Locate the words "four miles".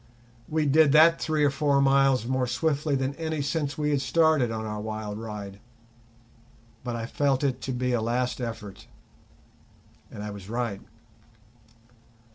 1.51-2.25